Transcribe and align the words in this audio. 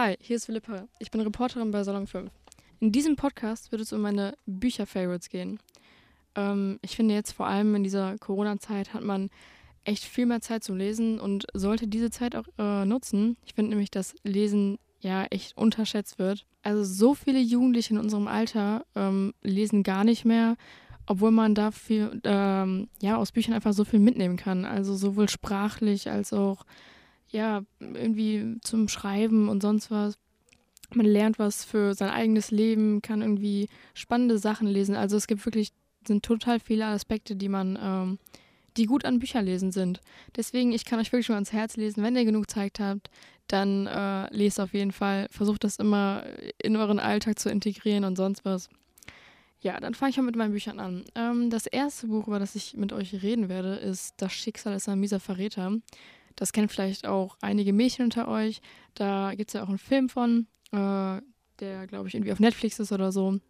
Hi, 0.00 0.16
hier 0.20 0.36
ist 0.36 0.46
Philippa. 0.46 0.86
Ich 1.00 1.10
bin 1.10 1.20
Reporterin 1.22 1.72
bei 1.72 1.82
Salon 1.82 2.06
5. 2.06 2.30
In 2.78 2.92
diesem 2.92 3.16
Podcast 3.16 3.72
wird 3.72 3.82
es 3.82 3.92
um 3.92 4.00
meine 4.00 4.36
Bücher-Favorites 4.46 5.28
gehen. 5.28 5.58
Ähm, 6.36 6.78
ich 6.82 6.94
finde 6.94 7.14
jetzt 7.14 7.32
vor 7.32 7.48
allem 7.48 7.74
in 7.74 7.82
dieser 7.82 8.16
Corona-Zeit 8.18 8.94
hat 8.94 9.02
man 9.02 9.28
echt 9.82 10.04
viel 10.04 10.26
mehr 10.26 10.40
Zeit 10.40 10.62
zum 10.62 10.76
Lesen 10.76 11.18
und 11.18 11.46
sollte 11.52 11.88
diese 11.88 12.12
Zeit 12.12 12.36
auch 12.36 12.44
äh, 12.58 12.84
nutzen. 12.84 13.38
Ich 13.44 13.54
finde 13.54 13.70
nämlich, 13.70 13.90
dass 13.90 14.14
Lesen 14.22 14.78
ja 15.00 15.24
echt 15.30 15.56
unterschätzt 15.56 16.20
wird. 16.20 16.46
Also 16.62 16.84
so 16.84 17.14
viele 17.14 17.40
Jugendliche 17.40 17.94
in 17.94 17.98
unserem 17.98 18.28
Alter 18.28 18.86
ähm, 18.94 19.34
lesen 19.42 19.82
gar 19.82 20.04
nicht 20.04 20.24
mehr, 20.24 20.56
obwohl 21.06 21.32
man 21.32 21.56
dafür 21.56 22.12
ähm, 22.22 22.88
ja 23.02 23.16
aus 23.16 23.32
Büchern 23.32 23.54
einfach 23.54 23.72
so 23.72 23.84
viel 23.84 23.98
mitnehmen 23.98 24.36
kann. 24.36 24.64
Also 24.64 24.94
sowohl 24.94 25.28
sprachlich 25.28 26.08
als 26.08 26.32
auch 26.32 26.64
ja 27.30 27.62
irgendwie 27.80 28.56
zum 28.62 28.88
Schreiben 28.88 29.48
und 29.48 29.62
sonst 29.62 29.90
was. 29.90 30.18
Man 30.94 31.06
lernt 31.06 31.38
was 31.38 31.64
für 31.64 31.94
sein 31.94 32.08
eigenes 32.08 32.50
Leben, 32.50 33.02
kann 33.02 33.20
irgendwie 33.20 33.68
spannende 33.92 34.38
Sachen 34.38 34.66
lesen. 34.66 34.96
Also 34.96 35.16
es 35.16 35.26
gibt 35.26 35.44
wirklich 35.44 35.72
sind 36.06 36.24
total 36.24 36.58
viele 36.60 36.86
Aspekte, 36.86 37.36
die 37.36 37.48
man 37.48 37.78
ähm, 37.80 38.18
die 38.78 38.86
gut 38.86 39.04
an 39.04 39.18
Bücherlesen 39.18 39.72
sind. 39.72 40.00
Deswegen, 40.36 40.72
ich 40.72 40.84
kann 40.84 41.00
euch 41.00 41.12
wirklich 41.12 41.28
mal 41.28 41.34
ans 41.34 41.52
Herz 41.52 41.76
lesen, 41.76 42.02
wenn 42.02 42.16
ihr 42.16 42.24
genug 42.24 42.48
Zeit 42.50 42.78
habt, 42.80 43.10
dann 43.48 43.86
äh, 43.86 44.34
lest 44.34 44.60
auf 44.60 44.72
jeden 44.72 44.92
Fall. 44.92 45.26
Versucht 45.30 45.64
das 45.64 45.76
immer 45.76 46.24
in 46.62 46.76
euren 46.76 46.98
Alltag 46.98 47.38
zu 47.38 47.50
integrieren 47.50 48.04
und 48.04 48.16
sonst 48.16 48.44
was. 48.44 48.68
Ja, 49.60 49.80
dann 49.80 49.94
fange 49.94 50.10
ich 50.10 50.16
mal 50.16 50.22
mit 50.22 50.36
meinen 50.36 50.52
Büchern 50.52 50.78
an. 50.78 51.04
Ähm, 51.16 51.50
das 51.50 51.66
erste 51.66 52.06
Buch, 52.06 52.28
über 52.28 52.38
das 52.38 52.54
ich 52.54 52.76
mit 52.76 52.92
euch 52.92 53.22
reden 53.22 53.48
werde, 53.48 53.74
ist 53.74 54.14
Das 54.18 54.32
Schicksal 54.32 54.74
ist 54.76 54.88
ein 54.88 55.00
mieser 55.00 55.18
Verräter. 55.18 55.72
Das 56.38 56.52
kennen 56.52 56.68
vielleicht 56.68 57.04
auch 57.04 57.36
einige 57.40 57.72
Mädchen 57.72 58.04
unter 58.04 58.28
euch. 58.28 58.60
Da 58.94 59.34
gibt 59.34 59.50
es 59.50 59.54
ja 59.54 59.64
auch 59.64 59.68
einen 59.68 59.78
Film 59.78 60.08
von, 60.08 60.46
äh, 60.70 61.20
der, 61.58 61.86
glaube 61.88 62.06
ich, 62.06 62.14
irgendwie 62.14 62.30
auf 62.30 62.38
Netflix 62.38 62.78
ist 62.78 62.92
oder 62.92 63.10
so. 63.10 63.40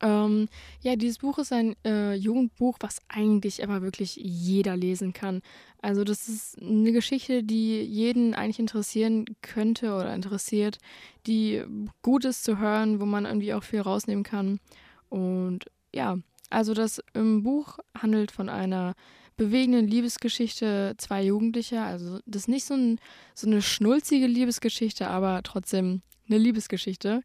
Ähm, 0.00 0.48
ja, 0.82 0.94
dieses 0.94 1.18
Buch 1.18 1.38
ist 1.38 1.52
ein 1.52 1.74
äh, 1.84 2.14
Jugendbuch, 2.14 2.76
was 2.78 3.00
eigentlich 3.08 3.64
aber 3.64 3.82
wirklich 3.82 4.14
jeder 4.14 4.76
lesen 4.76 5.12
kann. 5.12 5.42
Also 5.82 6.04
das 6.04 6.28
ist 6.28 6.62
eine 6.62 6.92
Geschichte, 6.92 7.42
die 7.42 7.82
jeden 7.82 8.34
eigentlich 8.34 8.60
interessieren 8.60 9.24
könnte 9.42 9.94
oder 9.94 10.14
interessiert, 10.14 10.78
die 11.26 11.64
gut 12.02 12.24
ist 12.24 12.44
zu 12.44 12.58
hören, 12.58 13.00
wo 13.00 13.04
man 13.04 13.24
irgendwie 13.24 13.52
auch 13.52 13.64
viel 13.64 13.80
rausnehmen 13.80 14.22
kann. 14.22 14.60
Und 15.08 15.66
ja, 15.92 16.18
also 16.50 16.72
das 16.72 17.02
Buch 17.14 17.78
handelt 18.00 18.30
von 18.30 18.48
einer 18.48 18.94
bewegenden 19.36 19.86
Liebesgeschichte 19.86 20.94
zwei 20.98 21.22
Jugendlicher. 21.24 21.84
Also 21.84 22.20
das 22.26 22.42
ist 22.42 22.48
nicht 22.48 22.64
so, 22.64 22.74
ein, 22.74 22.98
so 23.34 23.46
eine 23.46 23.62
schnulzige 23.62 24.26
Liebesgeschichte, 24.26 25.08
aber 25.08 25.42
trotzdem 25.42 26.02
eine 26.28 26.38
Liebesgeschichte. 26.38 27.22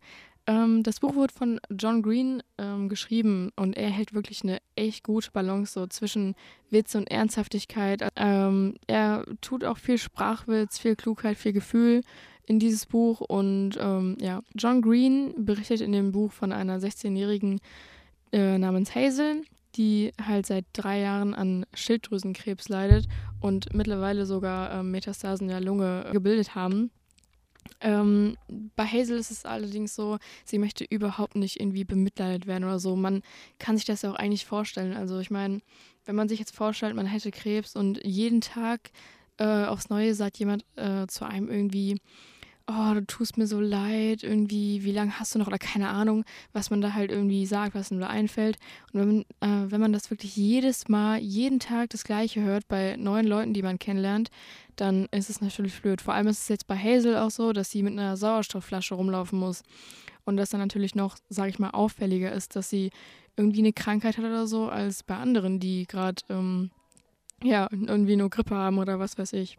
Ähm, 0.48 0.84
das 0.84 1.00
Buch 1.00 1.16
wurde 1.16 1.34
von 1.34 1.60
John 1.70 2.02
Green 2.02 2.42
ähm, 2.58 2.90
geschrieben 2.90 3.52
und 3.56 3.78
er 3.78 3.90
hält 3.90 4.14
wirklich 4.14 4.44
eine 4.44 4.60
echt 4.76 5.04
gute 5.04 5.32
Balance 5.32 5.74
so 5.74 5.88
zwischen 5.88 6.36
Witz 6.70 6.96
und 6.96 7.10
Ernsthaftigkeit. 7.12 8.08
Ähm, 8.16 8.76
er 8.88 9.26
tut 9.42 9.64
auch 9.64 9.78
viel 9.78 9.98
Sprachwitz, 9.98 10.80
viel 10.80 10.96
Klugheit, 10.96 11.38
viel 11.38 11.54
Gefühl 11.54 12.02
in 12.48 12.60
dieses 12.60 12.86
Buch 12.86 13.22
und 13.22 13.78
ähm, 13.80 14.18
ja, 14.20 14.42
John 14.56 14.82
Green 14.82 15.34
berichtet 15.46 15.82
in 15.82 15.92
dem 15.92 16.12
Buch 16.12 16.32
von 16.32 16.52
einer 16.52 16.80
16-jährigen 16.80 17.60
äh, 18.32 18.58
namens 18.58 18.96
Hazel, 18.96 19.44
die 19.76 20.12
halt 20.22 20.46
seit 20.46 20.66
drei 20.74 21.00
Jahren 21.00 21.34
an 21.34 21.66
Schilddrüsenkrebs 21.74 22.70
leidet 22.70 23.08
und 23.40 23.74
mittlerweile 23.74 24.26
sogar 24.26 24.72
äh, 24.72 24.84
Metastasen 24.84 25.48
der 25.48 25.62
Lunge 25.62 26.10
gebildet 26.12 26.56
haben. 26.56 26.92
Ähm, 27.80 28.38
bei 28.76 28.86
Hazel 28.86 29.18
ist 29.18 29.32
es 29.32 29.46
allerdings 29.46 29.96
so, 29.96 30.18
sie 30.46 30.58
möchte 30.58 30.84
überhaupt 30.84 31.36
nicht 31.36 31.60
irgendwie 31.60 31.84
bemitleidet 31.84 32.48
werden 32.48 32.64
oder 32.64 32.80
so. 32.80 32.96
Man 32.96 33.22
kann 33.60 33.78
sich 33.78 33.86
das 33.86 34.02
ja 34.02 34.12
auch 34.12 34.16
eigentlich 34.16 34.46
vorstellen. 34.46 34.94
Also 34.94 35.20
ich 35.20 35.32
meine, 35.32 35.62
wenn 36.06 36.16
man 36.16 36.30
sich 36.30 36.40
jetzt 36.40 36.56
vorstellt, 36.56 36.96
man 36.96 37.06
hätte 37.06 37.32
Krebs 37.32 37.76
und 37.76 38.04
jeden 38.04 38.42
Tag 38.42 38.92
äh, 39.38 39.66
aufs 39.66 39.90
Neue 39.90 40.14
sagt 40.14 40.38
jemand 40.38 40.66
äh, 40.76 41.08
zu 41.08 41.26
einem 41.26 41.50
irgendwie, 41.50 42.00
oh, 42.72 42.94
du 42.94 43.06
tust 43.06 43.38
mir 43.38 43.48
so 43.48 43.60
leid, 43.60 44.24
irgendwie, 44.24 44.84
wie 44.84 44.92
lange 44.92 45.20
hast 45.20 45.36
du 45.36 45.40
noch 45.40 45.48
oder 45.48 45.58
keine 45.58 45.90
Ahnung, 45.90 46.24
was 46.54 46.70
man 46.70 46.82
da 46.82 46.94
halt 46.94 47.12
irgendwie 47.12 47.46
sagt, 47.46 47.76
was 47.76 47.92
einem 47.92 48.02
da 48.02 48.08
einfällt. 48.08 48.58
Und 48.92 49.00
wenn 49.00 49.08
man, 49.08 49.66
äh, 49.66 49.72
wenn 49.72 49.82
man 49.82 49.94
das 49.94 50.10
wirklich 50.10 50.36
jedes 50.36 50.88
Mal, 50.88 51.20
jeden 51.20 51.60
Tag 51.60 51.90
das 51.90 52.04
Gleiche 52.04 52.42
hört 52.42 52.68
bei 52.68 52.96
neuen 52.98 53.28
Leuten, 53.28 53.54
die 53.54 53.64
man 53.64 53.80
kennenlernt, 53.80 54.30
dann 54.76 55.08
ist 55.12 55.30
es 55.30 55.42
natürlich 55.42 55.82
blöd. 55.82 56.02
Vor 56.02 56.14
allem 56.14 56.28
ist 56.28 56.42
es 56.42 56.48
jetzt 56.48 56.68
bei 56.68 56.78
Hazel 56.78 57.18
auch 57.18 57.32
so, 57.32 57.54
dass 57.54 57.72
sie 57.72 57.84
mit 57.84 57.94
einer 57.94 58.18
Sauerstoffflasche 58.18 58.96
rumlaufen 58.96 59.38
muss. 59.38 59.64
Und 60.24 60.38
das 60.38 60.50
dann 60.50 60.62
natürlich 60.62 60.96
noch, 60.96 61.18
sage 61.30 61.50
ich 61.50 61.60
mal, 61.60 61.72
auffälliger 61.72 62.32
ist, 62.32 62.56
dass 62.56 62.70
sie 62.70 62.92
irgendwie 63.36 63.60
eine 63.60 63.74
Krankheit 63.74 64.18
hat 64.18 64.26
oder 64.26 64.48
so, 64.48 64.70
als 64.70 65.04
bei 65.04 65.16
anderen, 65.16 65.60
die 65.60 65.88
gerade 65.88 66.22
ähm, 66.30 66.72
ja, 67.44 67.68
irgendwie 67.72 68.16
nur 68.16 68.30
Grippe 68.30 68.56
haben 68.56 68.78
oder 68.78 69.00
was 69.00 69.18
weiß 69.18 69.34
ich. 69.34 69.58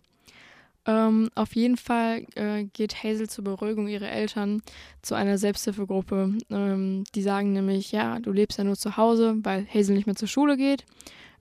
Ähm, 0.85 1.31
auf 1.37 1.55
jeden 1.55 1.77
Fall 1.77 2.27
äh, 2.35 2.65
geht 2.65 3.05
Hazel 3.05 3.29
zur 3.29 3.45
Beruhigung 3.45 3.87
ihrer 3.87 4.11
Eltern 4.11 4.63
zu 5.01 5.15
einer 5.15 5.39
Selbsthilfegruppe. 5.39 6.35
Ähm, 6.51 7.05
die 7.15 7.23
sagen 7.23 7.53
nämlich, 7.53 7.93
ja, 7.93 8.19
du 8.19 8.33
lebst 8.33 8.59
ja 8.59 8.65
nur 8.65 8.77
zu 8.77 8.97
Hause, 8.97 9.37
weil 9.43 9.67
Hazel 9.73 9.95
nicht 9.95 10.07
mehr 10.07 10.17
zur 10.17 10.29
Schule 10.29 10.57
geht. 10.57 10.85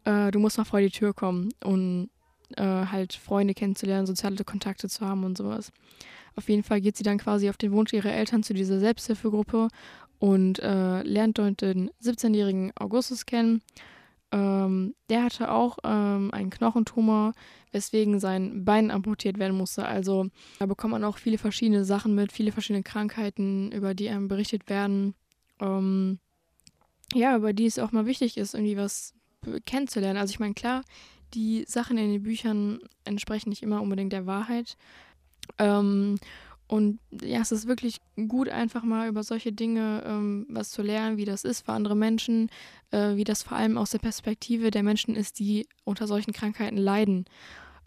Äh, 0.03 0.31
du 0.31 0.39
musst 0.39 0.57
mal 0.57 0.65
vor 0.65 0.79
die 0.79 0.91
Tür 0.91 1.13
kommen 1.13 1.49
und 1.63 2.09
äh, 2.57 2.63
halt 2.63 3.13
Freunde 3.13 3.53
kennenzulernen, 3.53 4.05
soziale 4.05 4.43
Kontakte 4.43 4.87
zu 4.87 5.05
haben 5.07 5.23
und 5.23 5.37
sowas. 5.37 5.71
Auf 6.35 6.47
jeden 6.47 6.63
Fall 6.63 6.79
geht 6.81 6.97
sie 6.97 7.03
dann 7.03 7.17
quasi 7.17 7.49
auf 7.49 7.57
den 7.57 7.71
Wunsch 7.71 7.93
ihrer 7.93 8.13
Eltern 8.13 8.43
zu 8.43 8.53
dieser 8.53 8.79
Selbsthilfegruppe 8.79 9.69
und 10.19 10.59
äh, 10.59 11.01
lernt 11.01 11.39
dort 11.39 11.61
den 11.61 11.89
17-jährigen 12.03 12.71
Augustus 12.75 13.25
kennen. 13.25 13.61
Ähm, 14.31 14.95
der 15.09 15.23
hatte 15.23 15.51
auch 15.51 15.77
ähm, 15.83 16.31
einen 16.31 16.49
Knochentumor, 16.49 17.33
weswegen 17.71 18.19
sein 18.19 18.63
Bein 18.63 18.91
amputiert 18.91 19.39
werden 19.39 19.57
musste. 19.57 19.85
Also 19.85 20.27
da 20.59 20.65
bekommt 20.65 20.91
man 20.91 21.03
auch 21.03 21.17
viele 21.17 21.37
verschiedene 21.37 21.83
Sachen 21.83 22.15
mit, 22.15 22.31
viele 22.31 22.51
verschiedene 22.51 22.83
Krankheiten, 22.83 23.71
über 23.71 23.93
die 23.93 24.09
einem 24.09 24.27
berichtet 24.27 24.69
werden. 24.69 25.15
Ähm, 25.59 26.19
ja, 27.13 27.35
über 27.35 27.53
die 27.53 27.65
es 27.65 27.79
auch 27.79 27.91
mal 27.91 28.05
wichtig 28.05 28.37
ist, 28.37 28.53
irgendwie 28.53 28.77
was 28.77 29.13
kennenzulernen. 29.65 30.17
Also 30.17 30.31
ich 30.31 30.39
meine, 30.39 30.53
klar, 30.53 30.83
die 31.33 31.65
Sachen 31.67 31.97
in 31.97 32.11
den 32.11 32.23
Büchern 32.23 32.79
entsprechen 33.03 33.49
nicht 33.49 33.63
immer 33.63 33.81
unbedingt 33.81 34.13
der 34.13 34.25
Wahrheit. 34.25 34.77
Ähm, 35.57 36.17
und 36.71 36.99
ja, 37.21 37.41
es 37.41 37.51
ist 37.51 37.67
wirklich 37.67 37.97
gut, 38.29 38.47
einfach 38.47 38.83
mal 38.83 39.09
über 39.09 39.23
solche 39.23 39.51
Dinge 39.51 40.03
ähm, 40.05 40.45
was 40.47 40.69
zu 40.69 40.81
lernen, 40.81 41.17
wie 41.17 41.25
das 41.25 41.43
ist 41.43 41.65
für 41.65 41.73
andere 41.73 41.97
Menschen, 41.97 42.49
äh, 42.91 43.17
wie 43.17 43.25
das 43.25 43.43
vor 43.43 43.57
allem 43.57 43.77
aus 43.77 43.91
der 43.91 43.99
Perspektive 43.99 44.71
der 44.71 44.81
Menschen 44.81 45.17
ist, 45.17 45.39
die 45.39 45.67
unter 45.83 46.07
solchen 46.07 46.31
Krankheiten 46.31 46.77
leiden. 46.77 47.25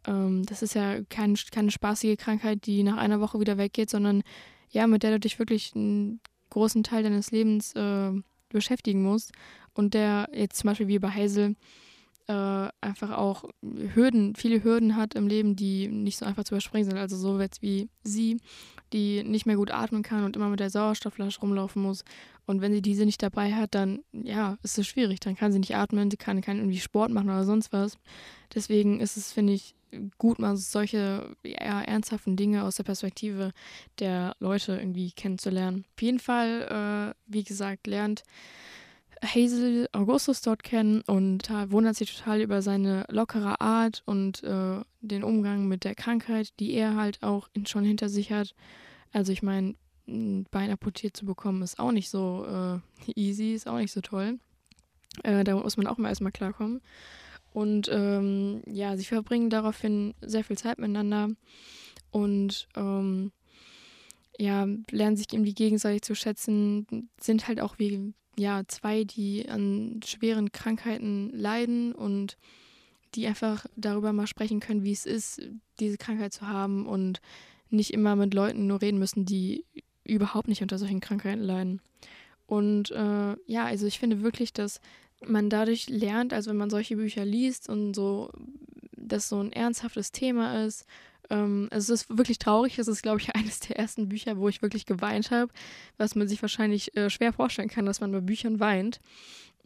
Ähm, 0.06 0.44
das 0.44 0.60
ist 0.60 0.74
ja 0.74 1.02
kein, 1.08 1.34
keine 1.50 1.70
spaßige 1.70 2.18
Krankheit, 2.18 2.66
die 2.66 2.82
nach 2.82 2.98
einer 2.98 3.22
Woche 3.22 3.40
wieder 3.40 3.56
weggeht, 3.56 3.88
sondern 3.88 4.22
ja, 4.68 4.86
mit 4.86 5.02
der 5.02 5.12
du 5.12 5.20
dich 5.20 5.38
wirklich 5.38 5.74
einen 5.74 6.20
großen 6.50 6.82
Teil 6.82 7.04
deines 7.04 7.30
Lebens 7.30 7.72
äh, 7.72 8.12
beschäftigen 8.50 9.02
musst. 9.02 9.32
Und 9.72 9.94
der 9.94 10.28
jetzt 10.34 10.58
zum 10.58 10.68
Beispiel 10.68 10.88
wie 10.88 10.98
bei 10.98 11.08
Hazel 11.08 11.56
äh, 12.26 12.68
einfach 12.80 13.10
auch 13.10 13.44
Hürden, 13.62 14.34
viele 14.34 14.62
Hürden 14.62 14.96
hat 14.96 15.14
im 15.14 15.26
Leben, 15.26 15.56
die 15.56 15.88
nicht 15.88 16.18
so 16.18 16.24
einfach 16.24 16.44
zu 16.44 16.54
überspringen 16.54 16.88
sind. 16.88 16.98
Also 16.98 17.16
so 17.16 17.38
jetzt 17.40 17.62
wie 17.62 17.88
sie, 18.02 18.38
die 18.92 19.22
nicht 19.24 19.46
mehr 19.46 19.56
gut 19.56 19.70
atmen 19.70 20.02
kann 20.02 20.24
und 20.24 20.36
immer 20.36 20.48
mit 20.48 20.60
der 20.60 20.70
Sauerstoffflasche 20.70 21.40
rumlaufen 21.40 21.82
muss. 21.82 22.04
Und 22.46 22.60
wenn 22.60 22.72
sie 22.72 22.82
diese 22.82 23.04
nicht 23.04 23.22
dabei 23.22 23.52
hat, 23.54 23.74
dann 23.74 24.00
ja, 24.12 24.58
ist 24.62 24.78
es 24.78 24.86
schwierig. 24.86 25.20
Dann 25.20 25.36
kann 25.36 25.52
sie 25.52 25.58
nicht 25.58 25.76
atmen, 25.76 26.10
sie 26.10 26.16
kann, 26.16 26.40
kann 26.40 26.58
irgendwie 26.58 26.80
Sport 26.80 27.10
machen 27.10 27.30
oder 27.30 27.44
sonst 27.44 27.72
was. 27.72 27.98
Deswegen 28.54 29.00
ist 29.00 29.16
es, 29.16 29.32
finde 29.32 29.54
ich, 29.54 29.74
gut, 30.18 30.38
mal 30.38 30.56
solche 30.56 31.36
ja, 31.44 31.82
ernsthaften 31.82 32.36
Dinge 32.36 32.64
aus 32.64 32.76
der 32.76 32.84
Perspektive 32.84 33.52
der 33.98 34.34
Leute 34.40 34.76
irgendwie 34.76 35.12
kennenzulernen. 35.12 35.84
Auf 35.96 36.02
jeden 36.02 36.18
Fall, 36.18 37.14
äh, 37.14 37.14
wie 37.26 37.44
gesagt, 37.44 37.86
lernt 37.86 38.22
Hazel 39.24 39.88
Augustus 39.92 40.40
dort 40.40 40.62
kennen 40.62 41.02
und 41.06 41.48
wundert 41.70 41.96
sich 41.96 42.16
total 42.16 42.40
über 42.40 42.62
seine 42.62 43.04
lockere 43.08 43.60
Art 43.60 44.02
und 44.06 44.42
äh, 44.42 44.80
den 45.00 45.24
Umgang 45.24 45.66
mit 45.66 45.84
der 45.84 45.94
Krankheit, 45.94 46.58
die 46.60 46.72
er 46.72 46.96
halt 46.96 47.22
auch 47.22 47.48
schon 47.66 47.84
hinter 47.84 48.08
sich 48.08 48.32
hat. 48.32 48.54
Also 49.12 49.32
ich 49.32 49.42
meine, 49.42 49.74
ein 50.06 50.46
Bein 50.50 50.70
amputiert 50.70 51.16
zu 51.16 51.24
bekommen 51.24 51.62
ist 51.62 51.78
auch 51.78 51.92
nicht 51.92 52.10
so 52.10 52.46
äh, 52.46 53.10
easy, 53.14 53.54
ist 53.54 53.68
auch 53.68 53.78
nicht 53.78 53.92
so 53.92 54.00
toll. 54.00 54.38
Äh, 55.22 55.44
da 55.44 55.56
muss 55.56 55.76
man 55.76 55.86
auch 55.86 55.98
mal 55.98 56.08
erstmal 56.08 56.32
klarkommen. 56.32 56.80
Und 57.52 57.88
ähm, 57.92 58.62
ja, 58.66 58.96
sie 58.96 59.04
verbringen 59.04 59.48
daraufhin 59.48 60.14
sehr 60.20 60.42
viel 60.42 60.58
Zeit 60.58 60.78
miteinander 60.78 61.28
und 62.10 62.68
ähm, 62.74 63.30
ja, 64.38 64.66
lernen 64.90 65.16
sich 65.16 65.32
irgendwie 65.32 65.54
gegenseitig 65.54 66.02
zu 66.02 66.16
schätzen, 66.16 67.08
sind 67.20 67.46
halt 67.46 67.60
auch 67.60 67.78
wie 67.78 68.12
ja, 68.36 68.62
zwei, 68.66 69.04
die 69.04 69.48
an 69.48 70.00
schweren 70.04 70.52
Krankheiten 70.52 71.30
leiden 71.30 71.94
und 71.94 72.36
die 73.14 73.26
einfach 73.26 73.66
darüber 73.76 74.12
mal 74.12 74.26
sprechen 74.26 74.60
können, 74.60 74.84
wie 74.84 74.92
es 74.92 75.06
ist, 75.06 75.40
diese 75.78 75.98
Krankheit 75.98 76.32
zu 76.32 76.48
haben 76.48 76.86
und 76.86 77.20
nicht 77.70 77.92
immer 77.92 78.16
mit 78.16 78.34
Leuten 78.34 78.66
nur 78.66 78.82
reden 78.82 78.98
müssen, 78.98 79.24
die 79.24 79.64
überhaupt 80.04 80.48
nicht 80.48 80.62
unter 80.62 80.78
solchen 80.78 81.00
Krankheiten 81.00 81.42
leiden. 81.42 81.80
Und 82.46 82.90
äh, 82.90 83.36
ja, 83.46 83.64
also 83.64 83.86
ich 83.86 83.98
finde 83.98 84.22
wirklich, 84.22 84.52
dass 84.52 84.80
man 85.26 85.48
dadurch 85.48 85.88
lernt, 85.88 86.32
also 86.32 86.50
wenn 86.50 86.56
man 86.56 86.70
solche 86.70 86.96
Bücher 86.96 87.24
liest 87.24 87.68
und 87.68 87.94
so, 87.94 88.30
dass 88.96 89.28
so 89.28 89.40
ein 89.40 89.52
ernsthaftes 89.52 90.12
Thema 90.12 90.64
ist. 90.64 90.86
Ähm, 91.30 91.68
es 91.70 91.88
ist 91.88 92.16
wirklich 92.16 92.38
traurig. 92.38 92.78
Es 92.78 92.88
ist, 92.88 93.02
glaube 93.02 93.20
ich, 93.20 93.34
eines 93.34 93.60
der 93.60 93.78
ersten 93.78 94.08
Bücher, 94.08 94.38
wo 94.38 94.48
ich 94.48 94.62
wirklich 94.62 94.86
geweint 94.86 95.30
habe, 95.30 95.52
was 95.96 96.14
man 96.14 96.28
sich 96.28 96.40
wahrscheinlich 96.42 96.96
äh, 96.96 97.10
schwer 97.10 97.32
vorstellen 97.32 97.68
kann, 97.68 97.86
dass 97.86 98.00
man 98.00 98.12
bei 98.12 98.20
Büchern 98.20 98.60
weint. 98.60 99.00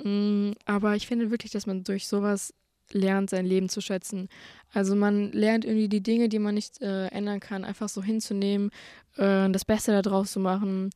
Mm, 0.03 0.53
aber 0.65 0.97
ich 0.97 1.07
finde 1.07 1.31
wirklich, 1.31 1.53
dass 1.53 1.67
man 1.67 1.85
durch 1.85 2.07
sowas 2.07 2.55
lernt, 2.93 3.31
sein 3.31 3.47
Leben 3.47 3.69
zu 3.69 3.81
schätzen. 3.81 4.29
Also 4.73 4.95
man 4.95 5.33
lernt 5.33 5.65
irgendwie 5.65 5.89
die 5.89 6.03
Dinge, 6.03 6.29
die 6.29 6.39
man 6.39 6.55
nicht 6.55 6.81
äh, 6.81 7.07
ändern 7.09 7.41
kann, 7.41 7.65
einfach 7.65 7.89
so 7.89 8.03
hinzunehmen, 8.03 8.71
äh, 9.17 9.51
das 9.51 9.65
Beste 9.65 10.01
daraus 10.01 10.33
zu 10.33 10.41
machen. 10.41 10.91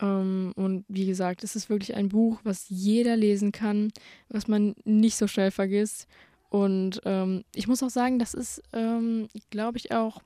Ähm, 0.00 0.52
und 0.56 0.84
wie 0.88 1.06
gesagt, 1.06 1.44
es 1.44 1.56
ist 1.56 1.70
wirklich 1.70 1.94
ein 1.94 2.08
Buch, 2.08 2.40
was 2.44 2.66
jeder 2.68 3.16
lesen 3.16 3.52
kann, 3.52 3.92
was 4.28 4.48
man 4.48 4.74
nicht 4.84 5.16
so 5.16 5.26
schnell 5.26 5.50
vergisst. 5.50 6.06
Und 6.54 7.00
ähm, 7.04 7.42
ich 7.52 7.66
muss 7.66 7.82
auch 7.82 7.90
sagen, 7.90 8.20
das 8.20 8.32
ist, 8.32 8.62
ähm, 8.72 9.26
glaube 9.50 9.76
ich, 9.76 9.90
auch 9.90 10.22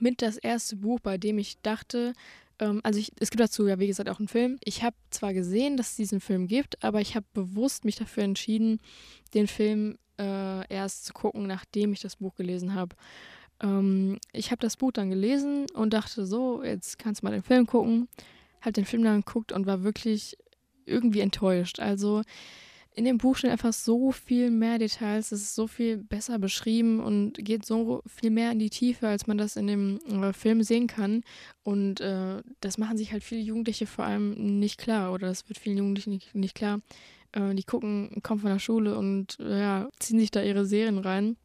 mit 0.00 0.22
das 0.22 0.38
erste 0.38 0.76
Buch, 0.76 0.98
bei 0.98 1.18
dem 1.18 1.36
ich 1.36 1.60
dachte, 1.60 2.14
ähm, 2.58 2.80
also 2.84 2.98
ich, 2.98 3.12
es 3.20 3.28
gibt 3.28 3.42
dazu 3.42 3.68
ja, 3.68 3.78
wie 3.78 3.86
gesagt, 3.86 4.08
auch 4.08 4.18
einen 4.18 4.28
Film. 4.28 4.56
Ich 4.64 4.82
habe 4.82 4.96
zwar 5.10 5.34
gesehen, 5.34 5.76
dass 5.76 5.90
es 5.90 5.96
diesen 5.96 6.20
Film 6.20 6.46
gibt, 6.46 6.82
aber 6.82 7.02
ich 7.02 7.16
habe 7.16 7.26
bewusst 7.34 7.84
mich 7.84 7.96
dafür 7.96 8.22
entschieden, 8.22 8.80
den 9.34 9.46
Film 9.46 9.98
äh, 10.18 10.66
erst 10.72 11.04
zu 11.04 11.12
gucken, 11.12 11.46
nachdem 11.46 11.92
ich 11.92 12.00
das 12.00 12.16
Buch 12.16 12.34
gelesen 12.34 12.72
habe. 12.72 12.96
Ähm, 13.60 14.20
ich 14.32 14.52
habe 14.52 14.60
das 14.62 14.78
Buch 14.78 14.92
dann 14.92 15.10
gelesen 15.10 15.66
und 15.74 15.92
dachte 15.92 16.24
so, 16.24 16.64
jetzt 16.64 16.98
kannst 16.98 17.20
du 17.20 17.26
mal 17.26 17.32
den 17.32 17.42
Film 17.42 17.66
gucken. 17.66 18.08
Habe 18.62 18.72
den 18.72 18.86
Film 18.86 19.04
dann 19.04 19.20
geguckt 19.20 19.52
und 19.52 19.66
war 19.66 19.82
wirklich 19.82 20.34
irgendwie 20.86 21.20
enttäuscht. 21.20 21.78
Also 21.78 22.22
in 22.94 23.04
dem 23.04 23.18
Buch 23.18 23.36
stehen 23.36 23.50
einfach 23.50 23.72
so 23.72 24.12
viel 24.12 24.50
mehr 24.50 24.78
Details, 24.78 25.32
es 25.32 25.42
ist 25.42 25.54
so 25.54 25.66
viel 25.66 25.96
besser 25.96 26.38
beschrieben 26.38 27.00
und 27.00 27.32
geht 27.44 27.64
so 27.64 28.02
viel 28.06 28.30
mehr 28.30 28.52
in 28.52 28.58
die 28.58 28.70
Tiefe, 28.70 29.08
als 29.08 29.26
man 29.26 29.38
das 29.38 29.56
in 29.56 29.66
dem 29.66 29.98
äh, 30.10 30.32
Film 30.32 30.62
sehen 30.62 30.86
kann. 30.86 31.22
Und 31.62 32.00
äh, 32.00 32.42
das 32.60 32.78
machen 32.78 32.98
sich 32.98 33.12
halt 33.12 33.24
viele 33.24 33.40
Jugendliche 33.40 33.86
vor 33.86 34.04
allem 34.04 34.58
nicht 34.58 34.78
klar 34.78 35.12
oder 35.12 35.28
das 35.28 35.48
wird 35.48 35.58
vielen 35.58 35.78
Jugendlichen 35.78 36.10
nicht, 36.10 36.34
nicht 36.34 36.54
klar. 36.54 36.80
Äh, 37.32 37.54
die 37.54 37.64
gucken, 37.64 38.20
kommen 38.22 38.40
von 38.40 38.50
der 38.50 38.58
Schule 38.58 38.96
und 38.98 39.38
ja, 39.38 39.88
ziehen 39.98 40.18
sich 40.18 40.30
da 40.30 40.42
ihre 40.42 40.66
Serien 40.66 40.98
rein. 40.98 41.36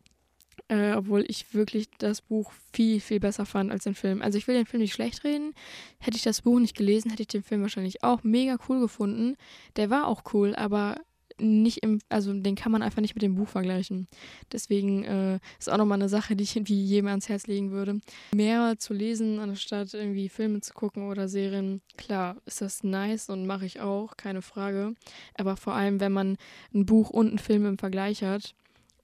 Äh, 0.70 0.94
obwohl 0.96 1.24
ich 1.30 1.54
wirklich 1.54 1.88
das 1.98 2.20
Buch 2.20 2.52
viel, 2.74 3.00
viel 3.00 3.22
besser 3.22 3.46
fand 3.46 3.72
als 3.72 3.86
den 3.86 3.96
Film. 3.96 4.22
Also 4.22 4.38
ich 4.38 4.48
will 4.48 4.56
den 4.56 4.66
Film 4.66 4.82
nicht 4.82 4.94
schlecht 4.94 5.24
reden. 5.24 5.54
Hätte 5.98 6.18
ich 6.18 6.24
das 6.24 6.42
Buch 6.42 6.60
nicht 6.60 6.76
gelesen, 6.76 7.10
hätte 7.10 7.22
ich 7.22 7.30
den 7.30 7.44
Film 7.44 7.62
wahrscheinlich 7.62 8.04
auch 8.04 8.24
mega 8.24 8.58
cool 8.68 8.82
gefunden. 8.82 9.38
Der 9.78 9.90
war 9.90 10.08
auch 10.08 10.24
cool, 10.34 10.56
aber 10.56 10.98
nicht 11.40 11.84
im, 11.84 12.00
also 12.10 12.34
den 12.34 12.56
kann 12.56 12.72
man 12.72 12.82
einfach 12.82 13.02
nicht 13.02 13.16
mit 13.16 13.22
dem 13.22 13.36
Buch 13.36 13.48
vergleichen. 13.48 14.08
Deswegen 14.52 15.04
äh, 15.04 15.40
ist 15.60 15.70
auch 15.70 15.78
nochmal 15.78 16.00
eine 16.00 16.10
Sache, 16.10 16.36
die 16.36 16.44
ich 16.44 16.56
irgendwie 16.56 16.82
jedem 16.84 17.08
ans 17.08 17.30
Herz 17.30 17.48
legen 17.48 17.72
würde. 17.72 18.00
Mehr 18.34 18.78
zu 18.78 18.94
lesen, 18.94 19.40
anstatt 19.40 19.94
irgendwie 19.94 20.30
Filme 20.30 20.62
zu 20.62 20.74
gucken 20.74 21.10
oder 21.10 21.28
Serien. 21.28 21.82
Klar, 21.98 22.38
ist 22.46 22.62
das 22.62 22.84
nice 22.84 23.30
und 23.30 23.46
mache 23.46 23.66
ich 23.66 23.80
auch, 23.80 24.18
keine 24.18 24.42
Frage. 24.42 24.94
Aber 25.36 25.58
vor 25.58 25.74
allem, 25.74 26.00
wenn 26.00 26.12
man 26.12 26.38
ein 26.74 26.86
Buch 26.86 27.10
und 27.10 27.30
einen 27.30 27.40
Film 27.40 27.66
im 27.66 27.78
Vergleich 27.78 28.24
hat, 28.24 28.54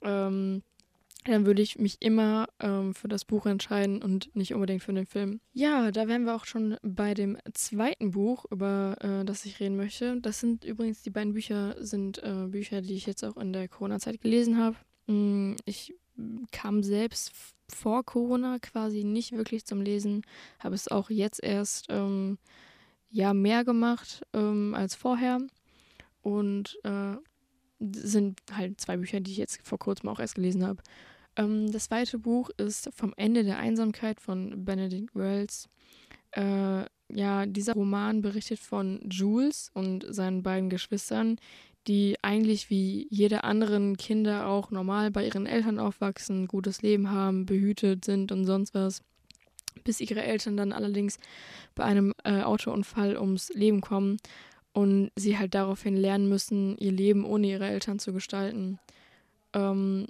ähm, 0.02 0.64
dann 1.26 1.46
würde 1.46 1.62
ich 1.62 1.78
mich 1.80 2.02
immer 2.02 2.48
ähm, 2.60 2.94
für 2.94 3.08
das 3.08 3.26
Buch 3.26 3.46
entscheiden 3.46 4.02
und 4.02 4.36
nicht 4.36 4.54
unbedingt 4.54 4.84
für 4.84 4.94
den 4.94 5.06
Film. 5.06 5.40
Ja, 5.54 5.92
da 5.92 6.08
wären 6.08 6.26
wir 6.26 6.36
auch 6.36 6.46
schon 6.46 6.78
bei 6.82 7.14
dem 7.14 7.38
zweiten 7.54 8.12
Buch, 8.12 8.46
über 8.52 8.98
äh, 9.02 9.26
das 9.26 9.46
ich 9.46 9.60
reden 9.60 9.76
möchte. 9.76 10.20
Das 10.22 10.40
sind 10.40 10.64
übrigens, 10.64 11.02
die 11.02 11.10
beiden 11.10 11.34
Bücher 11.34 11.76
sind 11.80 12.22
äh, 12.24 12.48
Bücher, 12.48 12.82
die 12.82 12.96
ich 12.96 13.06
jetzt 13.06 13.24
auch 13.24 13.38
in 13.38 13.54
der 13.54 13.68
Corona-Zeit 13.68 14.22
gelesen 14.22 14.58
habe. 14.58 14.76
Mm, 15.08 15.56
ich 15.66 15.96
kam 16.52 16.84
selbst 16.84 17.32
vor 17.70 18.04
Corona 18.04 18.60
quasi 18.60 19.04
nicht 19.04 19.32
wirklich 19.32 19.66
zum 19.66 19.82
Lesen, 19.82 20.24
habe 20.60 20.76
es 20.76 20.88
auch 20.88 21.10
jetzt 21.10 21.44
erst 21.44 21.88
ähm, 21.90 22.38
ja 23.10 23.34
mehr 23.34 23.64
gemacht 23.64 24.24
ähm, 24.34 24.76
als 24.76 24.96
vorher 24.96 25.40
und 26.22 26.80
äh, 26.84 27.16
sind 27.80 28.40
halt 28.52 28.80
zwei 28.80 28.98
Bücher, 28.98 29.20
die 29.20 29.32
ich 29.32 29.38
jetzt 29.38 29.66
vor 29.68 29.80
kurzem 29.80 30.10
auch 30.10 30.20
erst 30.20 30.36
gelesen 30.36 30.66
habe. 30.66 30.82
Ähm, 31.36 31.72
das 31.72 31.86
zweite 31.86 32.20
Buch 32.20 32.50
ist 32.58 32.90
Vom 32.94 33.14
Ende 33.18 33.44
der 33.44 33.58
Einsamkeit 33.58 34.20
von 34.20 34.66
Benedict 34.66 35.16
Wells. 35.16 35.70
Äh, 36.32 36.86
ja, 37.10 37.46
dieser 37.46 37.74
Roman 37.74 38.22
berichtet 38.22 38.60
von 38.60 39.02
Jules 39.10 39.70
und 39.74 40.06
seinen 40.10 40.42
beiden 40.42 40.70
Geschwistern, 40.70 41.38
die 41.88 42.16
eigentlich 42.22 42.70
wie 42.70 43.08
jede 43.10 43.44
anderen 43.44 43.98
Kinder 43.98 44.48
auch 44.48 44.72
normal 44.72 45.12
bei 45.12 45.26
ihren 45.26 45.46
Eltern 45.46 45.80
aufwachsen, 45.80 46.48
gutes 46.48 46.82
Leben 46.82 47.12
haben, 47.12 47.46
behütet 47.46 48.06
sind 48.06 48.32
und 48.32 48.46
sonst 48.46 48.74
was. 48.74 49.02
Bis 49.84 50.00
ihre 50.00 50.24
Eltern 50.24 50.56
dann 50.56 50.72
allerdings 50.72 51.18
bei 51.76 51.84
einem 51.84 52.14
äh, 52.24 52.42
Autounfall 52.42 53.18
ums 53.18 53.50
Leben 53.50 53.82
kommen 53.82 54.18
und 54.72 55.12
sie 55.16 55.38
halt 55.38 55.56
daraufhin 55.56 55.96
lernen 55.96 56.30
müssen, 56.30 56.78
ihr 56.78 56.92
Leben 56.92 57.26
ohne 57.26 57.48
ihre 57.48 57.68
Eltern 57.68 58.00
zu 58.00 58.14
gestalten. 58.14 58.80
Ähm, 59.54 60.08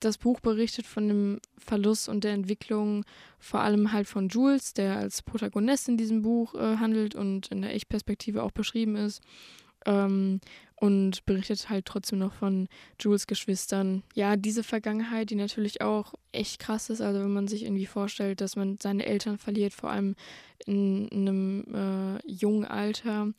das 0.00 0.18
Buch 0.18 0.40
berichtet 0.40 0.86
von 0.86 1.08
dem 1.08 1.40
Verlust 1.58 2.08
und 2.08 2.24
der 2.24 2.32
Entwicklung 2.32 3.04
vor 3.38 3.60
allem 3.60 3.92
halt 3.92 4.06
von 4.06 4.28
Jules, 4.28 4.74
der 4.74 4.98
als 4.98 5.22
Protagonist 5.22 5.88
in 5.88 5.96
diesem 5.96 6.22
Buch 6.22 6.54
äh, 6.54 6.76
handelt 6.76 7.14
und 7.14 7.48
in 7.48 7.62
der 7.62 7.74
Ich-Perspektive 7.74 8.42
auch 8.42 8.52
beschrieben 8.52 8.96
ist. 8.96 9.22
Ähm, 9.86 10.40
und 10.78 11.24
berichtet 11.24 11.70
halt 11.70 11.86
trotzdem 11.86 12.18
noch 12.18 12.34
von 12.34 12.68
Jules 13.00 13.26
Geschwistern. 13.26 14.02
Ja, 14.14 14.36
diese 14.36 14.62
Vergangenheit, 14.62 15.30
die 15.30 15.34
natürlich 15.34 15.80
auch 15.80 16.12
echt 16.32 16.58
krass 16.58 16.90
ist. 16.90 17.00
Also 17.00 17.20
wenn 17.20 17.32
man 17.32 17.48
sich 17.48 17.64
irgendwie 17.64 17.86
vorstellt, 17.86 18.42
dass 18.42 18.56
man 18.56 18.76
seine 18.76 19.06
Eltern 19.06 19.38
verliert, 19.38 19.72
vor 19.72 19.90
allem 19.90 20.16
in, 20.66 21.08
in 21.08 21.28
einem 21.28 21.74
äh, 21.74 22.30
jungen 22.30 22.66
Alter 22.66 23.32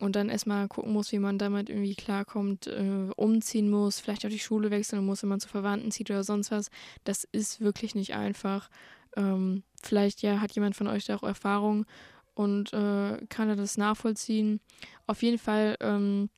und 0.00 0.16
dann 0.16 0.28
erstmal 0.28 0.68
gucken 0.68 0.92
muss, 0.92 1.12
wie 1.12 1.18
man 1.18 1.38
damit 1.38 1.68
irgendwie 1.68 1.94
klarkommt, 1.94 2.66
äh, 2.66 3.10
umziehen 3.16 3.70
muss, 3.70 4.00
vielleicht 4.00 4.24
auch 4.24 4.30
die 4.30 4.38
Schule 4.38 4.70
wechseln 4.70 5.04
muss, 5.04 5.22
wenn 5.22 5.28
man 5.28 5.40
zu 5.40 5.48
Verwandten 5.48 5.90
zieht 5.90 6.10
oder 6.10 6.24
sonst 6.24 6.50
was. 6.50 6.70
Das 7.04 7.24
ist 7.24 7.60
wirklich 7.60 7.94
nicht 7.94 8.14
einfach. 8.14 8.70
Ähm, 9.16 9.62
vielleicht 9.82 10.22
ja 10.22 10.40
hat 10.40 10.52
jemand 10.52 10.76
von 10.76 10.86
euch 10.86 11.06
da 11.06 11.16
auch 11.16 11.22
Erfahrung 11.22 11.86
und 12.34 12.72
äh, 12.72 13.18
kann 13.28 13.48
er 13.48 13.56
das 13.56 13.76
nachvollziehen. 13.76 14.60
Auf 15.06 15.22
jeden 15.22 15.38
Fall 15.38 15.76
ähm, 15.80 16.30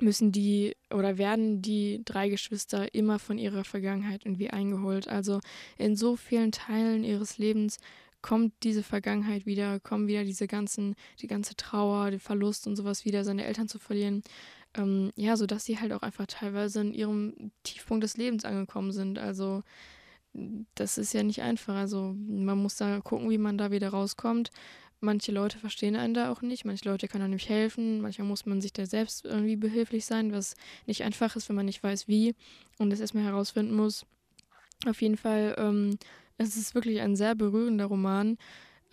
müssen 0.00 0.32
die 0.32 0.76
oder 0.90 1.18
werden 1.18 1.60
die 1.60 2.02
drei 2.04 2.28
Geschwister 2.28 2.94
immer 2.94 3.18
von 3.18 3.38
ihrer 3.38 3.64
Vergangenheit 3.64 4.24
irgendwie 4.24 4.50
eingeholt. 4.50 5.08
Also 5.08 5.40
in 5.76 5.96
so 5.96 6.16
vielen 6.16 6.52
Teilen 6.52 7.04
ihres 7.04 7.38
Lebens 7.38 7.78
kommt 8.22 8.52
diese 8.62 8.82
Vergangenheit 8.82 9.46
wieder, 9.46 9.80
kommen 9.80 10.08
wieder 10.08 10.24
diese 10.24 10.46
ganzen, 10.46 10.94
die 11.20 11.26
ganze 11.26 11.56
Trauer, 11.56 12.10
der 12.10 12.20
Verlust 12.20 12.66
und 12.66 12.76
sowas 12.76 13.04
wieder, 13.04 13.24
seine 13.24 13.44
Eltern 13.44 13.68
zu 13.68 13.78
verlieren. 13.78 14.22
Ähm, 14.74 15.12
ja, 15.16 15.36
sodass 15.36 15.64
sie 15.64 15.78
halt 15.78 15.92
auch 15.92 16.02
einfach 16.02 16.26
teilweise 16.26 16.80
in 16.80 16.92
ihrem 16.92 17.52
Tiefpunkt 17.62 18.04
des 18.04 18.16
Lebens 18.16 18.44
angekommen 18.44 18.92
sind. 18.92 19.18
Also 19.18 19.62
das 20.74 20.98
ist 20.98 21.14
ja 21.14 21.22
nicht 21.22 21.42
einfach. 21.42 21.74
Also 21.74 22.14
man 22.16 22.58
muss 22.58 22.76
da 22.76 23.00
gucken, 23.00 23.30
wie 23.30 23.38
man 23.38 23.58
da 23.58 23.70
wieder 23.70 23.90
rauskommt. 23.90 24.50
Manche 25.00 25.30
Leute 25.30 25.58
verstehen 25.58 25.94
einen 25.94 26.14
da 26.14 26.32
auch 26.32 26.42
nicht, 26.42 26.64
manche 26.64 26.88
Leute 26.88 27.06
können 27.06 27.24
auch 27.24 27.28
nicht 27.28 27.48
helfen, 27.48 28.00
manchmal 28.00 28.26
muss 28.26 28.46
man 28.46 28.60
sich 28.60 28.72
da 28.72 28.84
selbst 28.84 29.24
irgendwie 29.24 29.54
behilflich 29.54 30.04
sein, 30.04 30.32
was 30.32 30.56
nicht 30.86 31.04
einfach 31.04 31.36
ist, 31.36 31.48
wenn 31.48 31.54
man 31.54 31.66
nicht 31.66 31.84
weiß, 31.84 32.08
wie 32.08 32.34
und 32.78 32.90
das 32.90 32.98
erstmal 32.98 33.22
herausfinden 33.22 33.76
muss. 33.76 34.06
Auf 34.86 35.00
jeden 35.00 35.16
Fall 35.16 35.54
ähm, 35.56 35.98
es 36.38 36.56
ist 36.56 36.74
wirklich 36.74 37.00
ein 37.00 37.16
sehr 37.16 37.34
berührender 37.34 37.86
Roman 37.86 38.38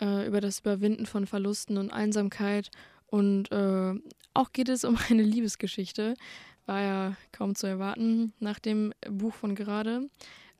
äh, 0.00 0.26
über 0.26 0.40
das 0.40 0.60
Überwinden 0.60 1.06
von 1.06 1.26
Verlusten 1.26 1.78
und 1.78 1.92
Einsamkeit. 1.92 2.70
Und 3.06 3.50
äh, 3.52 3.94
auch 4.34 4.52
geht 4.52 4.68
es 4.68 4.84
um 4.84 4.98
eine 5.08 5.22
Liebesgeschichte. 5.22 6.14
War 6.66 6.82
ja 6.82 7.16
kaum 7.32 7.54
zu 7.54 7.66
erwarten 7.66 8.32
nach 8.40 8.58
dem 8.58 8.92
Buch 9.08 9.34
von 9.34 9.54
gerade. 9.54 10.08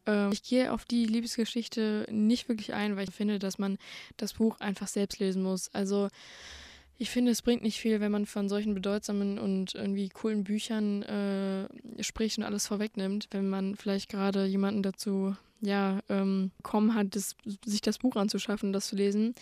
Äh, 0.07 0.33
ich 0.33 0.43
gehe 0.45 0.73
auf 0.73 0.85
die 0.85 1.05
Liebesgeschichte 1.05 2.07
nicht 2.11 2.49
wirklich 2.49 2.73
ein, 2.73 2.97
weil 2.97 3.09
ich 3.09 3.15
finde, 3.15 3.39
dass 3.39 3.59
man 3.59 3.77
das 4.17 4.35
Buch 4.35 4.61
einfach 4.61 4.89
selbst 4.89 5.19
lesen 5.19 5.43
muss. 5.43 5.69
Also 5.75 6.09
ich 6.99 7.11
finde, 7.11 7.31
es 7.31 7.43
bringt 7.43 7.63
nicht 7.63 7.79
viel, 7.79 8.01
wenn 8.01 8.13
man 8.13 8.27
von 8.27 8.49
solchen 8.49 8.75
bedeutsamen 8.75 9.39
und 9.39 9.75
irgendwie 9.75 10.09
coolen 10.09 10.45
Büchern 10.45 11.03
äh, 11.03 11.69
spricht 12.03 12.39
und 12.39 12.45
alles 12.45 12.67
vorwegnimmt, 12.67 13.29
wenn 13.33 13.49
man 13.49 13.77
vielleicht 13.77 14.09
gerade 14.09 14.47
jemanden 14.47 14.83
dazu 14.83 15.37
ja, 15.61 16.01
ähm, 16.09 16.53
kommen 16.63 16.95
hat, 16.95 17.15
das, 17.15 17.37
sich 17.65 17.81
das 17.83 17.99
Buch 17.99 18.17
anzuschaffen, 18.17 18.73
das 18.73 18.89
zu 18.89 18.97
lesen. 18.97 19.35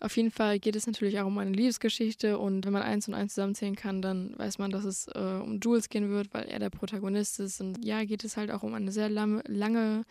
Auf 0.00 0.16
jeden 0.16 0.30
Fall 0.30 0.58
geht 0.58 0.74
es 0.74 0.86
natürlich 0.86 1.20
auch 1.20 1.26
um 1.26 1.38
eine 1.38 1.52
Liebesgeschichte 1.52 2.38
und 2.38 2.64
wenn 2.64 2.72
man 2.72 2.82
eins 2.82 3.06
und 3.06 3.14
eins 3.14 3.34
zusammenzählen 3.34 3.76
kann, 3.76 4.02
dann 4.02 4.36
weiß 4.36 4.58
man, 4.58 4.70
dass 4.70 4.84
es 4.84 5.06
äh, 5.08 5.40
um 5.42 5.60
Jules 5.60 5.90
gehen 5.90 6.10
wird, 6.10 6.32
weil 6.34 6.44
er 6.48 6.58
der 6.58 6.70
Protagonist 6.70 7.38
ist. 7.38 7.60
Und 7.60 7.84
ja, 7.84 8.04
geht 8.04 8.24
es 8.24 8.36
halt 8.36 8.50
auch 8.50 8.64
um 8.64 8.74
eine 8.74 8.90
sehr 8.90 9.08
lange, 9.08 9.42
lange 9.46 10.04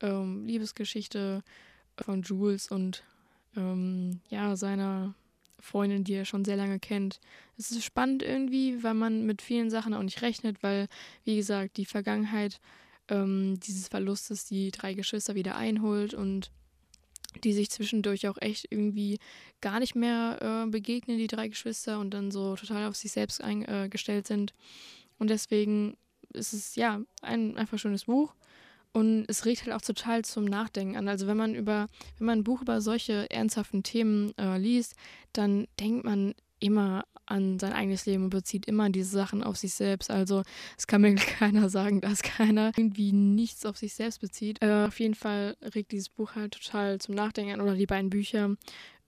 ähm, 0.00 0.44
Liebesgeschichte 0.44 1.42
von 1.96 2.22
Jules 2.22 2.70
und 2.70 3.04
ähm, 3.56 4.20
ja, 4.28 4.54
seiner 4.54 5.14
Freundin, 5.60 6.04
die 6.04 6.14
er 6.14 6.24
schon 6.24 6.44
sehr 6.44 6.56
lange 6.56 6.78
kennt. 6.78 7.20
Es 7.56 7.70
ist 7.70 7.84
spannend 7.84 8.22
irgendwie, 8.22 8.82
weil 8.82 8.94
man 8.94 9.26
mit 9.26 9.42
vielen 9.42 9.70
Sachen 9.70 9.94
auch 9.94 10.02
nicht 10.02 10.22
rechnet, 10.22 10.62
weil, 10.62 10.88
wie 11.24 11.36
gesagt, 11.36 11.76
die 11.76 11.84
Vergangenheit 11.84 12.60
ähm, 13.08 13.58
dieses 13.60 13.88
Verlustes 13.88 14.44
die 14.46 14.70
drei 14.70 14.94
Geschwister 14.94 15.34
wieder 15.34 15.56
einholt 15.56 16.14
und 16.14 16.50
die 17.44 17.52
sich 17.52 17.70
zwischendurch 17.70 18.26
auch 18.28 18.38
echt 18.40 18.66
irgendwie 18.70 19.18
gar 19.60 19.80
nicht 19.80 19.94
mehr 19.94 20.64
äh, 20.66 20.70
begegnen, 20.70 21.18
die 21.18 21.26
drei 21.26 21.48
Geschwister, 21.48 21.98
und 21.98 22.10
dann 22.10 22.30
so 22.30 22.56
total 22.56 22.86
auf 22.86 22.96
sich 22.96 23.12
selbst 23.12 23.42
eingestellt 23.42 24.24
äh, 24.26 24.28
sind. 24.28 24.54
Und 25.18 25.30
deswegen 25.30 25.96
ist 26.32 26.52
es 26.52 26.74
ja 26.76 27.00
ein 27.22 27.56
einfach 27.56 27.78
schönes 27.78 28.04
Buch. 28.04 28.34
Und 28.92 29.26
es 29.28 29.44
regt 29.44 29.64
halt 29.64 29.74
auch 29.74 29.82
total 29.84 30.24
zum 30.24 30.44
Nachdenken 30.44 30.96
an. 30.96 31.08
Also 31.08 31.26
wenn 31.26 31.36
man 31.36 31.54
über, 31.54 31.86
wenn 32.18 32.26
man 32.26 32.38
ein 32.40 32.44
Buch 32.44 32.62
über 32.62 32.80
solche 32.80 33.30
ernsthaften 33.30 33.82
Themen 33.82 34.32
äh, 34.38 34.58
liest, 34.58 34.94
dann 35.32 35.68
denkt 35.78 36.04
man 36.04 36.34
immer 36.60 37.04
an 37.26 37.58
sein 37.58 37.72
eigenes 37.72 38.06
Leben 38.06 38.24
und 38.24 38.30
bezieht 38.30 38.66
immer 38.66 38.88
diese 38.90 39.10
Sachen 39.10 39.42
auf 39.42 39.56
sich 39.56 39.74
selbst. 39.74 40.10
Also 40.10 40.42
es 40.76 40.86
kann 40.86 41.02
mir 41.02 41.14
keiner 41.14 41.68
sagen, 41.68 42.00
dass 42.00 42.22
keiner 42.22 42.72
irgendwie 42.76 43.12
nichts 43.12 43.66
auf 43.66 43.76
sich 43.76 43.94
selbst 43.94 44.20
bezieht. 44.20 44.62
Äh, 44.62 44.86
auf 44.86 44.98
jeden 44.98 45.14
Fall 45.14 45.56
regt 45.74 45.92
dieses 45.92 46.08
Buch 46.08 46.34
halt 46.34 46.52
total 46.52 46.98
zum 46.98 47.14
Nachdenken 47.14 47.52
an 47.52 47.60
oder 47.60 47.74
die 47.74 47.86
beiden 47.86 48.10
Bücher. 48.10 48.56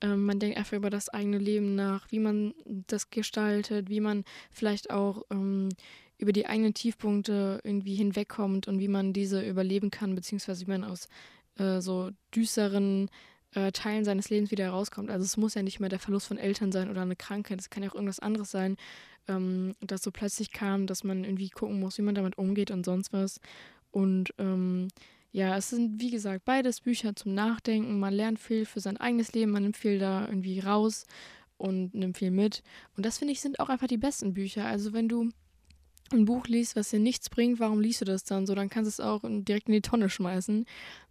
Ähm, 0.02 0.24
man 0.24 0.38
denkt 0.38 0.58
einfach 0.58 0.76
über 0.76 0.90
das 0.90 1.08
eigene 1.08 1.38
Leben 1.38 1.74
nach, 1.74 2.10
wie 2.10 2.20
man 2.20 2.54
das 2.64 3.10
gestaltet, 3.10 3.88
wie 3.88 4.00
man 4.00 4.24
vielleicht 4.50 4.90
auch 4.90 5.22
ähm, 5.30 5.70
über 6.20 6.32
die 6.32 6.46
eigenen 6.46 6.74
Tiefpunkte 6.74 7.60
irgendwie 7.64 7.94
hinwegkommt 7.94 8.68
und 8.68 8.78
wie 8.78 8.88
man 8.88 9.12
diese 9.12 9.42
überleben 9.42 9.90
kann, 9.90 10.14
beziehungsweise 10.14 10.66
wie 10.66 10.70
man 10.70 10.84
aus 10.84 11.08
äh, 11.56 11.80
so 11.80 12.10
düsteren 12.34 13.10
äh, 13.54 13.72
Teilen 13.72 14.04
seines 14.04 14.28
Lebens 14.28 14.50
wieder 14.50 14.64
herauskommt. 14.64 15.10
Also 15.10 15.24
es 15.24 15.36
muss 15.36 15.54
ja 15.54 15.62
nicht 15.62 15.80
mehr 15.80 15.88
der 15.88 15.98
Verlust 15.98 16.28
von 16.28 16.38
Eltern 16.38 16.72
sein 16.72 16.90
oder 16.90 17.02
eine 17.02 17.16
Krankheit, 17.16 17.58
es 17.58 17.70
kann 17.70 17.82
ja 17.82 17.90
auch 17.90 17.94
irgendwas 17.94 18.20
anderes 18.20 18.50
sein, 18.50 18.76
ähm, 19.28 19.74
das 19.80 20.02
so 20.02 20.10
plötzlich 20.10 20.52
kam, 20.52 20.86
dass 20.86 21.04
man 21.04 21.24
irgendwie 21.24 21.48
gucken 21.48 21.80
muss, 21.80 21.98
wie 21.98 22.02
man 22.02 22.14
damit 22.14 22.36
umgeht 22.36 22.70
und 22.70 22.84
sonst 22.84 23.12
was. 23.12 23.40
Und 23.90 24.34
ähm, 24.38 24.88
ja, 25.32 25.56
es 25.56 25.70
sind 25.70 26.00
wie 26.00 26.10
gesagt 26.10 26.44
beides 26.44 26.80
Bücher 26.80 27.14
zum 27.16 27.34
Nachdenken. 27.34 27.98
Man 27.98 28.12
lernt 28.12 28.38
viel 28.38 28.66
für 28.66 28.80
sein 28.80 28.96
eigenes 28.96 29.32
Leben, 29.32 29.52
man 29.52 29.62
nimmt 29.62 29.76
viel 29.76 29.98
da 29.98 30.26
irgendwie 30.26 30.60
raus 30.60 31.06
und 31.56 31.94
nimmt 31.94 32.18
viel 32.18 32.30
mit. 32.30 32.62
Und 32.96 33.06
das 33.06 33.18
finde 33.18 33.32
ich 33.32 33.40
sind 33.40 33.60
auch 33.60 33.68
einfach 33.68 33.86
die 33.86 33.96
besten 33.96 34.34
Bücher. 34.34 34.66
Also 34.66 34.92
wenn 34.92 35.08
du 35.08 35.30
ein 36.12 36.24
Buch 36.24 36.46
liest, 36.46 36.76
was 36.76 36.90
dir 36.90 36.98
nichts 36.98 37.30
bringt, 37.30 37.60
warum 37.60 37.80
liest 37.80 38.00
du 38.00 38.04
das 38.04 38.24
dann 38.24 38.46
so? 38.46 38.54
Dann 38.54 38.68
kannst 38.68 38.86
du 38.98 39.02
es 39.02 39.06
auch 39.06 39.20
direkt 39.22 39.68
in 39.68 39.74
die 39.74 39.82
Tonne 39.82 40.08
schmeißen. 40.08 40.66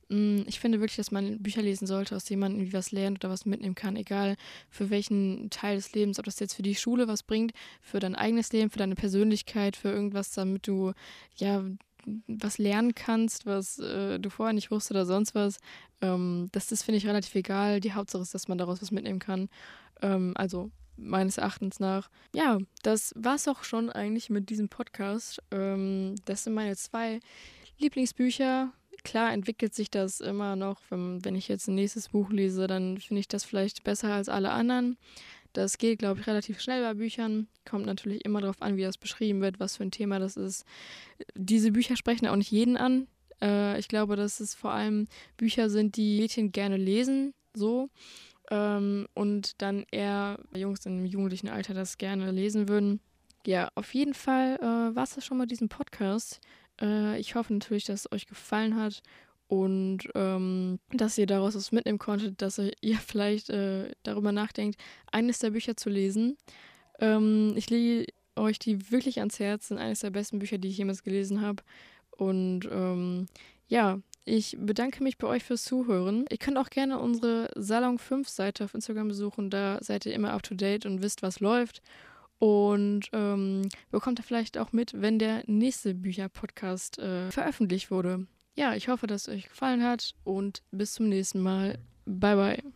Mm, 0.09 0.41
ich 0.47 0.59
finde 0.59 0.79
wirklich, 0.79 0.97
dass 0.97 1.11
man 1.11 1.39
Bücher 1.41 1.61
lesen 1.61 1.87
sollte, 1.87 2.15
aus 2.15 2.25
denen 2.25 2.41
man 2.41 2.53
irgendwie 2.53 2.73
was 2.73 2.91
lernt 2.91 3.23
oder 3.23 3.31
was 3.31 3.45
mitnehmen 3.45 3.75
kann, 3.75 3.95
egal 3.95 4.35
für 4.69 4.89
welchen 4.89 5.49
Teil 5.49 5.75
des 5.77 5.93
Lebens, 5.93 6.19
ob 6.19 6.25
das 6.25 6.39
jetzt 6.39 6.55
für 6.55 6.63
die 6.63 6.75
Schule 6.75 7.07
was 7.07 7.23
bringt, 7.23 7.53
für 7.81 7.99
dein 7.99 8.15
eigenes 8.15 8.51
Leben, 8.51 8.69
für 8.69 8.79
deine 8.79 8.95
Persönlichkeit, 8.95 9.75
für 9.75 9.89
irgendwas, 9.89 10.31
damit 10.31 10.67
du 10.67 10.93
ja 11.35 11.63
was 12.27 12.57
lernen 12.57 12.95
kannst, 12.95 13.45
was 13.45 13.77
äh, 13.79 14.19
du 14.19 14.29
vorher 14.29 14.53
nicht 14.53 14.71
wusstest 14.71 14.91
oder 14.91 15.05
sonst 15.05 15.35
was. 15.35 15.59
Ähm, 16.01 16.49
das 16.51 16.67
das 16.67 16.83
finde 16.83 16.97
ich 16.97 17.07
relativ 17.07 17.35
egal. 17.35 17.79
Die 17.79 17.93
Hauptsache 17.93 18.21
ist, 18.23 18.33
dass 18.33 18.47
man 18.47 18.57
daraus 18.57 18.81
was 18.81 18.91
mitnehmen 18.91 19.19
kann. 19.19 19.49
Ähm, 20.01 20.33
also 20.35 20.71
meines 21.01 21.37
Erachtens 21.37 21.79
nach. 21.79 22.09
Ja, 22.33 22.59
das 22.83 23.13
war 23.15 23.35
es 23.35 23.47
auch 23.47 23.63
schon 23.63 23.89
eigentlich 23.89 24.29
mit 24.29 24.49
diesem 24.49 24.69
Podcast. 24.69 25.41
Ähm, 25.51 26.15
das 26.25 26.43
sind 26.43 26.53
meine 26.53 26.75
zwei 26.75 27.19
Lieblingsbücher. 27.77 28.71
Klar 29.03 29.31
entwickelt 29.31 29.73
sich 29.73 29.89
das 29.89 30.19
immer 30.19 30.55
noch. 30.55 30.81
Wenn, 30.89 31.23
wenn 31.23 31.35
ich 31.35 31.47
jetzt 31.47 31.67
ein 31.67 31.75
nächstes 31.75 32.09
Buch 32.09 32.29
lese, 32.31 32.67
dann 32.67 32.97
finde 32.97 33.21
ich 33.21 33.27
das 33.27 33.43
vielleicht 33.43 33.83
besser 33.83 34.13
als 34.13 34.29
alle 34.29 34.51
anderen. 34.51 34.97
Das 35.53 35.77
geht, 35.77 35.99
glaube 35.99 36.19
ich, 36.19 36.27
relativ 36.27 36.61
schnell 36.61 36.83
bei 36.83 36.93
Büchern. 36.93 37.47
Kommt 37.67 37.85
natürlich 37.85 38.23
immer 38.23 38.41
darauf 38.41 38.61
an, 38.61 38.77
wie 38.77 38.83
das 38.83 38.97
beschrieben 38.97 39.41
wird, 39.41 39.59
was 39.59 39.77
für 39.77 39.83
ein 39.83 39.91
Thema 39.91 40.19
das 40.19 40.37
ist. 40.37 40.63
Diese 41.35 41.71
Bücher 41.71 41.95
sprechen 41.95 42.27
auch 42.27 42.35
nicht 42.35 42.51
jeden 42.51 42.77
an. 42.77 43.07
Äh, 43.41 43.79
ich 43.79 43.87
glaube, 43.87 44.15
dass 44.15 44.39
es 44.39 44.53
vor 44.53 44.71
allem 44.71 45.07
Bücher 45.37 45.69
sind, 45.69 45.95
die 45.97 46.19
Mädchen 46.19 46.51
gerne 46.51 46.77
lesen. 46.77 47.33
So 47.55 47.89
ähm, 48.49 49.07
und 49.13 49.61
dann 49.61 49.85
eher 49.91 50.39
Jungs 50.53 50.85
im 50.85 51.05
jugendlichen 51.05 51.49
Alter 51.49 51.73
das 51.73 51.97
gerne 51.97 52.31
lesen 52.31 52.67
würden. 52.67 52.99
Ja, 53.45 53.69
auf 53.75 53.93
jeden 53.93 54.13
Fall 54.13 54.57
äh, 54.57 54.95
war 54.95 55.03
es 55.03 55.15
das 55.15 55.25
schon 55.25 55.37
mal 55.37 55.47
diesem 55.47 55.69
Podcast. 55.69 56.41
Äh, 56.81 57.19
ich 57.19 57.35
hoffe 57.35 57.53
natürlich, 57.53 57.85
dass 57.85 58.01
es 58.01 58.11
euch 58.11 58.27
gefallen 58.27 58.75
hat 58.75 59.01
und 59.47 59.99
ähm, 60.13 60.79
dass 60.91 61.17
ihr 61.17 61.25
daraus 61.25 61.55
was 61.55 61.71
mitnehmen 61.71 61.99
konntet, 61.99 62.41
dass 62.41 62.59
ihr 62.81 62.97
vielleicht 62.97 63.49
äh, 63.49 63.91
darüber 64.03 64.31
nachdenkt, 64.31 64.79
eines 65.11 65.39
der 65.39 65.51
Bücher 65.51 65.77
zu 65.77 65.89
lesen. 65.89 66.37
Ähm, 66.99 67.53
ich 67.55 67.69
lege 67.69 68.11
euch 68.35 68.59
die 68.59 68.91
wirklich 68.91 69.19
ans 69.19 69.39
Herz, 69.39 69.67
sind 69.67 69.77
eines 69.77 69.99
der 69.99 70.11
besten 70.11 70.39
Bücher, 70.39 70.57
die 70.57 70.69
ich 70.69 70.77
jemals 70.77 71.03
gelesen 71.03 71.41
habe. 71.41 71.63
Und 72.11 72.67
ähm, 72.71 73.27
ja, 73.67 73.99
ich 74.29 74.55
bedanke 74.59 75.03
mich 75.03 75.17
bei 75.17 75.27
euch 75.27 75.43
fürs 75.43 75.63
Zuhören. 75.63 76.25
Ihr 76.29 76.37
könnt 76.37 76.57
auch 76.57 76.69
gerne 76.69 76.99
unsere 76.99 77.49
Salon 77.55 77.97
5 77.97 78.29
Seite 78.29 78.63
auf 78.65 78.73
Instagram 78.73 79.07
besuchen. 79.07 79.49
Da 79.49 79.79
seid 79.81 80.05
ihr 80.05 80.13
immer 80.13 80.31
up 80.31 80.43
to 80.43 80.55
date 80.55 80.85
und 80.85 81.01
wisst, 81.01 81.23
was 81.23 81.39
läuft. 81.39 81.81
Und 82.37 83.09
ähm, 83.11 83.67
bekommt 83.91 84.19
ihr 84.19 84.23
vielleicht 84.23 84.57
auch 84.57 84.71
mit, 84.71 84.93
wenn 85.01 85.19
der 85.19 85.43
nächste 85.47 85.93
Bücher-Podcast 85.93 86.99
äh, 86.99 87.31
veröffentlicht 87.31 87.91
wurde. 87.91 88.27
Ja, 88.55 88.75
ich 88.75 88.87
hoffe, 88.87 89.07
dass 89.07 89.27
es 89.27 89.33
euch 89.33 89.49
gefallen 89.49 89.83
hat 89.83 90.13
und 90.23 90.63
bis 90.71 90.93
zum 90.93 91.09
nächsten 91.09 91.41
Mal. 91.41 91.79
Bye, 92.05 92.35
bye. 92.35 92.73